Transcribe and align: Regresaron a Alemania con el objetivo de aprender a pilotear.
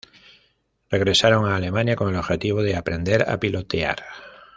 Regresaron 0.89 1.45
a 1.45 1.55
Alemania 1.55 1.95
con 1.95 2.09
el 2.09 2.15
objetivo 2.15 2.63
de 2.63 2.75
aprender 2.75 3.29
a 3.29 3.39
pilotear. 3.39 4.03